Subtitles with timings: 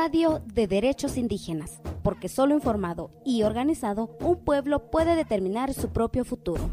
[0.00, 6.24] Radio de Derechos Indígenas, porque solo informado y organizado un pueblo puede determinar su propio
[6.24, 6.70] futuro.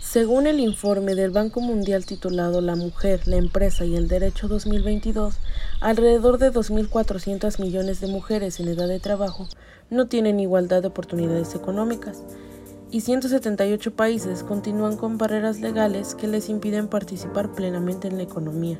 [0.00, 5.36] Según el informe del Banco Mundial titulado La mujer, la empresa y el derecho 2022,
[5.82, 9.46] alrededor de 2.400 millones de mujeres en edad de trabajo
[9.90, 12.24] no tienen igualdad de oportunidades económicas
[12.90, 18.78] y 178 países continúan con barreras legales que les impiden participar plenamente en la economía.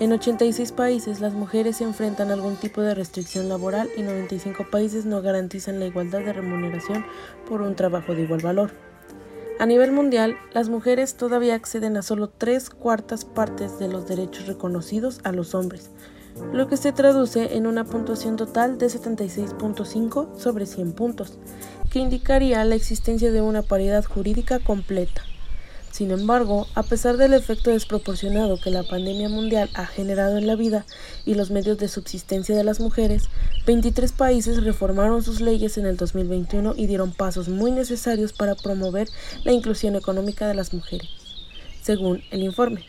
[0.00, 4.66] En 86 países las mujeres se enfrentan a algún tipo de restricción laboral y 95
[4.70, 7.04] países no garantizan la igualdad de remuneración
[7.48, 8.72] por un trabajo de igual valor.
[9.60, 14.48] A nivel mundial, las mujeres todavía acceden a solo tres cuartas partes de los derechos
[14.48, 15.90] reconocidos a los hombres,
[16.52, 21.38] lo que se traduce en una puntuación total de 76.5 sobre 100 puntos,
[21.90, 25.22] que indicaría la existencia de una paridad jurídica completa.
[25.92, 30.56] Sin embargo, a pesar del efecto desproporcionado que la pandemia mundial ha generado en la
[30.56, 30.86] vida
[31.26, 33.24] y los medios de subsistencia de las mujeres,
[33.66, 39.06] 23 países reformaron sus leyes en el 2021 y dieron pasos muy necesarios para promover
[39.44, 41.08] la inclusión económica de las mujeres,
[41.82, 42.86] según el informe.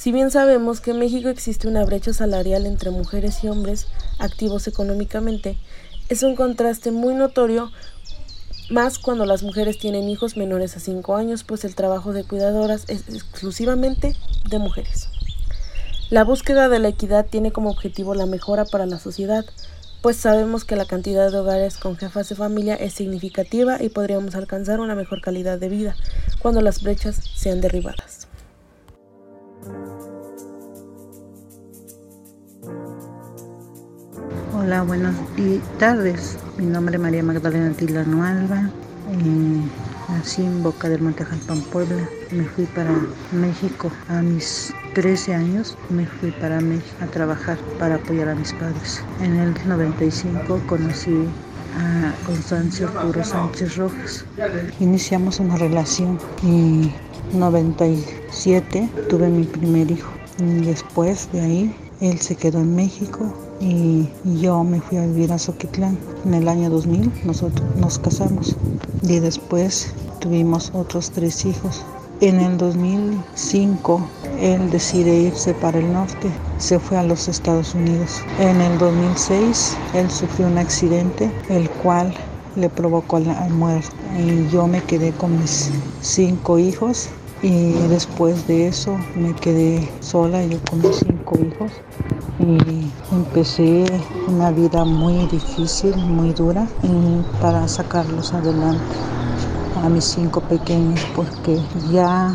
[0.00, 3.86] Si bien sabemos que en México existe una brecha salarial entre mujeres y hombres
[4.18, 5.58] activos económicamente,
[6.08, 7.70] es un contraste muy notorio
[8.70, 12.86] más cuando las mujeres tienen hijos menores a 5 años, pues el trabajo de cuidadoras
[12.88, 14.16] es exclusivamente
[14.48, 15.10] de mujeres.
[16.08, 19.44] La búsqueda de la equidad tiene como objetivo la mejora para la sociedad,
[20.00, 24.34] pues sabemos que la cantidad de hogares con jefas de familia es significativa y podríamos
[24.34, 25.94] alcanzar una mejor calidad de vida
[26.40, 28.30] cuando las brechas sean derribadas.
[34.70, 35.16] Hola, buenas
[35.80, 36.38] tardes.
[36.56, 38.70] Mi nombre es María Magdalena Tilano Alba.
[39.10, 39.60] Eh,
[40.08, 42.08] nací en Boca del Monte Jalpan, Puebla.
[42.30, 42.92] Me fui para
[43.32, 45.76] México a mis 13 años.
[45.88, 49.02] Me fui para México a trabajar para apoyar a mis padres.
[49.20, 51.24] En el 95 conocí
[51.76, 54.24] a Constancio Arturo Sánchez Rojas.
[54.78, 56.92] Iniciamos una relación y
[57.36, 60.12] 97 tuve mi primer hijo.
[60.38, 64.08] Y después de ahí él se quedó en México y
[64.40, 65.98] yo me fui a vivir a Soquitlán.
[66.24, 68.56] En el año 2000 nosotros nos casamos
[69.02, 71.84] y después tuvimos otros tres hijos.
[72.20, 74.00] En el 2005
[74.40, 78.22] él decide irse para el norte, se fue a los Estados Unidos.
[78.38, 82.14] En el 2006 él sufrió un accidente, el cual
[82.56, 83.88] le provocó la muerte.
[84.18, 85.70] Y yo me quedé con mis
[86.02, 87.08] cinco hijos
[87.42, 91.72] y después de eso me quedé sola, yo con mis cinco hijos
[92.40, 93.84] y empecé
[94.26, 96.66] una vida muy difícil, muy dura
[97.40, 98.96] para sacarlos adelante
[99.84, 101.60] a mis cinco pequeños porque
[101.92, 102.34] ya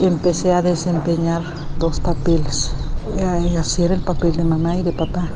[0.00, 1.42] empecé a desempeñar
[1.78, 2.72] dos papeles,
[3.50, 5.28] y hacer el papel de mamá y de papá.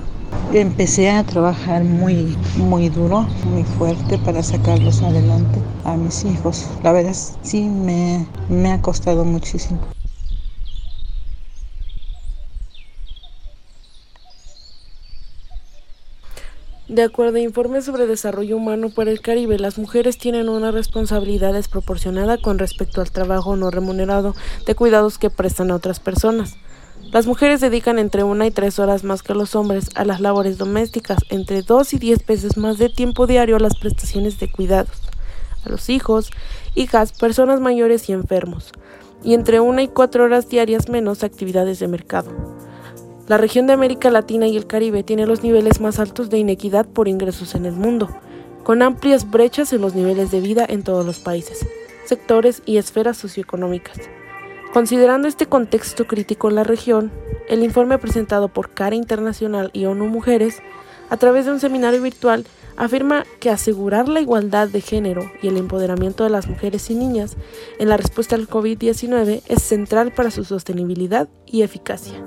[0.53, 6.67] Empecé a trabajar muy, muy duro, muy fuerte para sacarlos adelante a mis hijos.
[6.83, 9.79] La verdad sí me, me ha costado muchísimo.
[16.89, 21.53] De acuerdo a informes sobre desarrollo humano para el Caribe, las mujeres tienen una responsabilidad
[21.53, 24.35] desproporcionada con respecto al trabajo no remunerado
[24.67, 26.57] de cuidados que prestan a otras personas.
[27.13, 30.59] Las mujeres dedican entre una y tres horas más que los hombres a las labores
[30.59, 35.03] domésticas, entre dos y diez veces más de tiempo diario a las prestaciones de cuidados,
[35.65, 36.31] a los hijos,
[36.75, 38.73] hijas, personas mayores y enfermos,
[39.23, 42.31] y entre una y cuatro horas diarias menos a actividades de mercado.
[43.29, 46.87] La región de América Latina y el Caribe tiene los niveles más altos de inequidad
[46.87, 48.09] por ingresos en el mundo,
[48.65, 51.65] con amplias brechas en los niveles de vida en todos los países,
[52.05, 53.99] sectores y esferas socioeconómicas.
[54.73, 57.13] Considerando este contexto crítico en la región,
[57.49, 60.61] el informe presentado por CARA Internacional y ONU Mujeres,
[61.09, 62.45] a través de un seminario virtual,
[62.77, 67.37] afirma que asegurar la igualdad de género y el empoderamiento de las mujeres y niñas
[67.79, 72.25] en la respuesta al COVID-19 es central para su sostenibilidad y eficacia.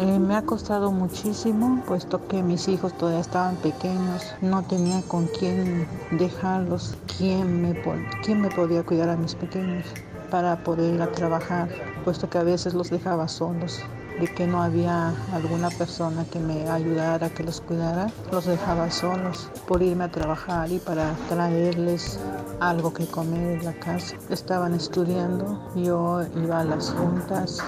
[0.00, 5.26] Eh, me ha costado muchísimo, puesto que mis hijos todavía estaban pequeños, no tenía con
[5.26, 7.74] quién dejarlos, quién me,
[8.22, 9.84] quién me podía cuidar a mis pequeños
[10.30, 11.68] para poder ir a trabajar,
[12.04, 13.80] puesto que a veces los dejaba solos
[14.20, 19.50] de que no había alguna persona que me ayudara, que los cuidara, los dejaba solos
[19.66, 22.20] por irme a trabajar y para traerles
[22.60, 24.14] algo que comer en la casa.
[24.30, 27.60] Estaban estudiando, yo iba a las juntas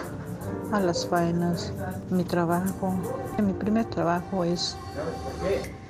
[0.73, 1.73] a las faenas.
[2.11, 2.95] Mi trabajo,
[3.43, 4.77] mi primer trabajo es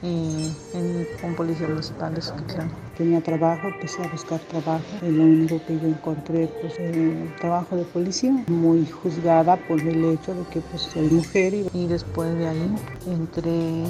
[0.02, 2.70] eh, en un policía municipal de Soquitlán.
[2.96, 4.84] Tenía trabajo, empecé a buscar trabajo.
[5.02, 10.04] Y lo único que yo encontré, pues, el trabajo de policía, muy juzgada por el
[10.04, 12.74] hecho de que pues, soy mujer y, después de ahí
[13.06, 13.84] entré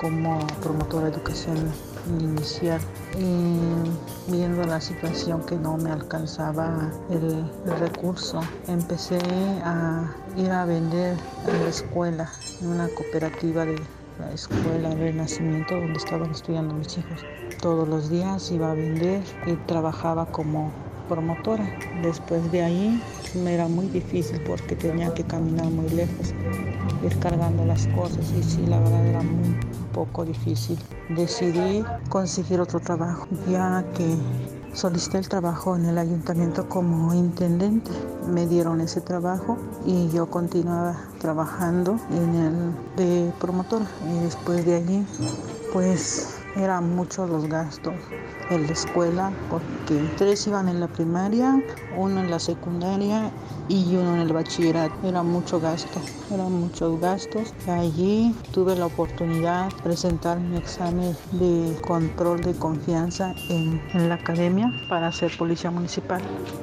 [0.00, 1.56] como promotora de educación
[2.20, 2.80] inicial
[3.18, 4.42] y
[4.74, 7.48] la situación que no me alcanzaba el,
[7.78, 9.20] recurso empecé
[9.62, 11.16] a ir a vender
[11.46, 12.28] en la escuela
[12.60, 13.78] en una cooperativa de
[14.18, 17.20] la escuela Renacimiento donde estaban estudiando mis hijos.
[17.62, 20.72] Todos los días iba a vender y trabajaba como
[21.08, 21.70] promotora.
[22.02, 23.02] Después de ahí
[23.44, 26.34] me era muy difícil porque tenía que caminar muy lejos,
[27.04, 29.56] ir cargando las cosas y sí, la verdad era muy
[29.92, 30.78] poco difícil.
[31.10, 34.16] Decidí conseguir otro trabajo ya que
[34.74, 37.92] Solicité el trabajo en el ayuntamiento como intendente.
[38.28, 39.56] Me dieron ese trabajo
[39.86, 43.82] y yo continuaba trabajando en el de promotor.
[44.10, 45.06] Y después de allí,
[45.72, 47.94] pues eran muchos los gastos
[48.50, 51.62] en la escuela porque tres iban en la primaria,
[51.96, 53.30] uno en la secundaria
[53.68, 54.94] y uno en el bachillerato.
[55.06, 56.00] Era mucho gasto,
[56.32, 57.54] eran muchos gastos.
[57.66, 64.70] Allí tuve la oportunidad de presentar mi examen de control de confianza en, la academia
[64.88, 66.20] para ser policía municipal.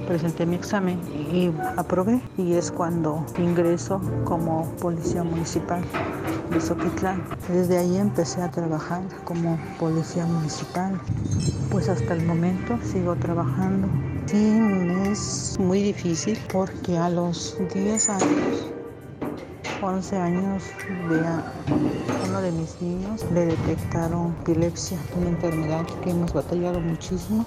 [0.07, 0.99] Presenté mi examen
[1.31, 5.83] y aprobé y es cuando ingreso como policía municipal
[6.51, 7.23] de Soquitlán.
[7.47, 11.01] Desde ahí empecé a trabajar como policía municipal.
[11.69, 13.89] Pues hasta el momento sigo trabajando
[14.27, 14.57] Sí,
[15.11, 18.71] es muy difícil porque a los 10 años,
[19.81, 20.63] 11 años,
[21.09, 27.45] a uno de mis niños le detectaron epilepsia, una enfermedad que hemos batallado muchísimo.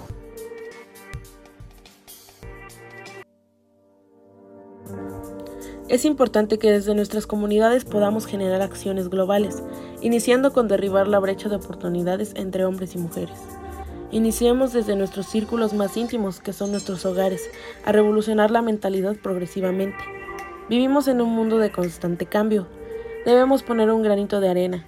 [5.89, 9.63] Es importante que desde nuestras comunidades podamos generar acciones globales,
[10.05, 13.39] iniciando con derribar la brecha de oportunidades entre hombres y mujeres.
[14.11, 17.41] Iniciemos desde nuestros círculos más íntimos, que son nuestros hogares,
[17.87, 19.97] a revolucionar la mentalidad progresivamente.
[20.69, 22.67] Vivimos en un mundo de constante cambio.
[23.25, 24.87] Debemos poner un granito de arena.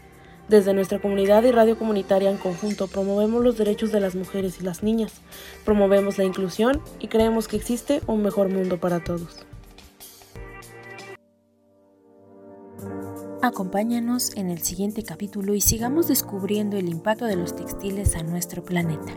[0.50, 4.64] Desde nuestra comunidad y radio comunitaria en conjunto promovemos los derechos de las mujeres y
[4.64, 5.22] las niñas,
[5.64, 9.46] promovemos la inclusión y creemos que existe un mejor mundo para todos.
[13.46, 18.64] Acompáñanos en el siguiente capítulo y sigamos descubriendo el impacto de los textiles a nuestro
[18.64, 19.14] planeta.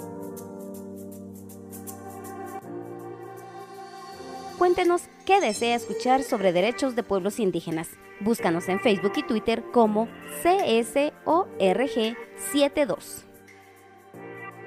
[4.59, 7.89] Cuéntenos qué desea escuchar sobre derechos de pueblos indígenas.
[8.19, 10.07] Búscanos en Facebook y Twitter como
[10.43, 13.28] CSORG72.